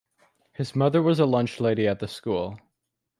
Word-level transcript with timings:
His 0.53 0.75
mother 0.75 0.99
was 0.99 1.19
a 1.19 1.27
lunch 1.27 1.59
lady 1.59 1.87
at 1.87 1.99
the 1.99 2.07
school. 2.07 2.57